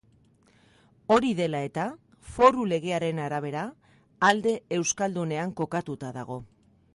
[1.15, 1.83] Hori dela eta,
[2.37, 3.67] foru legearen arabera,
[4.31, 6.41] alde euskaldunean kokatuta dago.